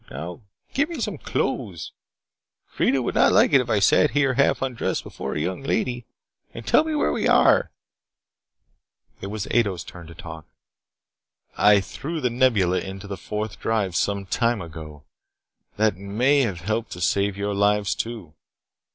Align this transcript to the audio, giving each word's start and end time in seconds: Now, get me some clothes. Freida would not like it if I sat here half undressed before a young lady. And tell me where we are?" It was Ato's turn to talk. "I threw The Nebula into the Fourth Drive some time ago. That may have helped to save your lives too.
Now, 0.09 0.41
get 0.73 0.89
me 0.89 0.99
some 0.99 1.19
clothes. 1.19 1.91
Freida 2.75 3.03
would 3.03 3.13
not 3.13 3.31
like 3.33 3.53
it 3.53 3.61
if 3.61 3.69
I 3.69 3.77
sat 3.77 4.09
here 4.17 4.33
half 4.33 4.63
undressed 4.63 5.03
before 5.03 5.35
a 5.35 5.39
young 5.39 5.61
lady. 5.61 6.07
And 6.55 6.65
tell 6.65 6.83
me 6.83 6.95
where 6.95 7.11
we 7.11 7.27
are?" 7.27 7.69
It 9.21 9.27
was 9.27 9.45
Ato's 9.53 9.83
turn 9.83 10.07
to 10.07 10.15
talk. 10.15 10.47
"I 11.55 11.81
threw 11.81 12.19
The 12.19 12.31
Nebula 12.31 12.79
into 12.79 13.05
the 13.05 13.15
Fourth 13.15 13.59
Drive 13.59 13.95
some 13.95 14.25
time 14.25 14.59
ago. 14.59 15.03
That 15.77 15.95
may 15.97 16.39
have 16.39 16.61
helped 16.61 16.91
to 16.93 16.99
save 16.99 17.37
your 17.37 17.53
lives 17.53 17.93
too. 17.93 18.33